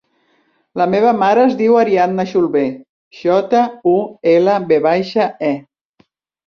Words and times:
La 0.81 0.87
meva 0.93 1.11
mare 1.23 1.43
es 1.49 1.53
diu 1.59 1.77
Arianna 1.81 2.27
Julve: 2.33 2.65
jota, 3.21 3.63
u, 3.95 3.97
ela, 4.37 4.61
ve 4.73 4.83
baixa, 4.91 5.31
e. 5.55 6.07